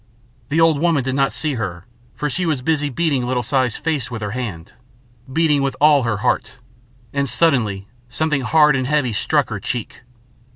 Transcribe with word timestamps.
The 0.49 0.59
old 0.59 0.79
woman 0.79 1.03
did 1.03 1.13
not 1.13 1.31
see 1.31 1.53
her, 1.61 1.85
for 2.15 2.27
she 2.27 2.47
was 2.47 2.63
busy 2.63 2.89
beating 2.89 3.27
little 3.27 3.43
Si's 3.43 3.75
face 3.75 4.09
with 4.09 4.23
her 4.23 4.31
hand, 4.31 4.73
beating 5.31 5.61
with 5.61 5.75
all 5.79 6.01
her 6.01 6.17
heart, 6.25 6.53
and 7.13 7.29
suddenly 7.29 7.87
something 8.09 8.41
hard 8.41 8.75
and 8.75 8.87
heavy 8.87 9.13
struck 9.13 9.51
her 9.51 9.59
cheek. 9.59 10.01